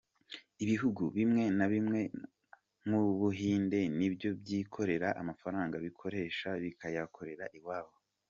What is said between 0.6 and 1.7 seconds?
Ibihugu bimwe na